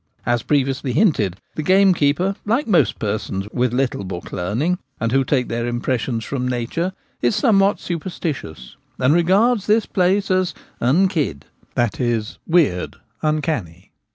[0.25, 5.47] As previously hinted, the gamekeeper, like most persons with little book learning and who take
[5.47, 6.89] their impressions from Battle field in the Park.
[6.89, 11.43] 63 nature, is somewhat superstitious, and regards this place as i unkid
[11.77, 12.23] '—i.e.
[12.47, 13.91] weird, uncanny.